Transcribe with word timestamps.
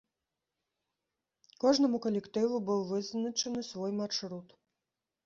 Кожнаму 1.63 1.99
калектыву 2.05 2.63
быў 2.71 2.79
вызначаны 2.93 3.61
свой 3.71 3.91
маршрут. 4.01 4.49